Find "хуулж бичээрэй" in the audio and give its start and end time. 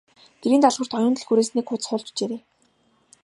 1.89-2.41